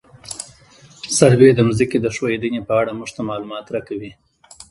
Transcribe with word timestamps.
سروې 1.17 1.49
د 1.53 1.59
ځمکې 1.69 1.97
د 2.01 2.05
ښوېدنې 2.15 2.59
په 2.67 2.73
اړه 2.79 2.91
موږ 2.97 3.09
ته 3.15 3.21
معلومات 3.29 3.65
راکوي 3.75 4.11